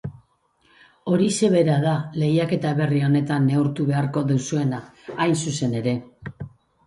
Horixe 1.11 1.49
bera 1.55 1.75
da 1.83 1.91
lehiaketa 2.23 2.71
berri 2.79 3.01
honetan 3.09 3.45
neurtu 3.51 3.85
beharko 3.91 4.23
duzuena, 4.31 4.79
hain 5.17 5.37
zuzen 5.45 5.77
ere. 5.83 5.97